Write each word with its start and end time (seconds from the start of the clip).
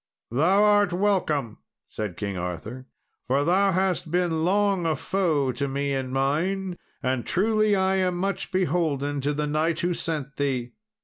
"Thou 0.31 0.63
art 0.63 0.93
welcome," 0.93 1.59
said 1.87 2.17
King 2.17 2.35
Arthur, 2.35 2.87
"for 3.27 3.43
thou 3.43 3.71
hast 3.71 4.09
been 4.09 4.43
long 4.43 4.83
a 4.87 4.95
foe 4.95 5.51
to 5.51 5.67
me 5.67 5.93
and 5.93 6.11
mine, 6.11 6.79
and 7.03 7.23
truly 7.23 7.75
I 7.75 7.97
am 7.97 8.17
much 8.17 8.51
beholden 8.51 9.21
to 9.21 9.31
the 9.31 9.45
knight 9.45 9.81
who 9.81 9.93
sent 9.93 10.37
thee. 10.37 10.71